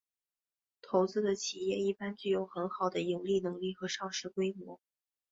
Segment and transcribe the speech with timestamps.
[0.81, 4.79] 投资的企业一般具有很好的盈利能力和上市规模。